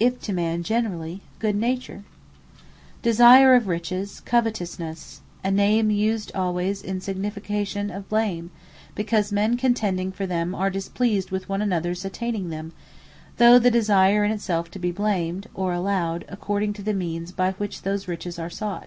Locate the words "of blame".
7.90-8.50